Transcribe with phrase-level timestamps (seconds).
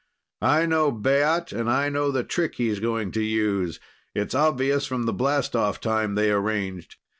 [0.41, 3.79] I know Baat, and I know the trick he's going to use.
[4.15, 6.95] It's obvious from the blastoff time they arranged.